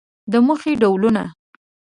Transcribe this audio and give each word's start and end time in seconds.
د 0.31 0.33
موخې 0.45 0.73
ډولونه 0.81 1.23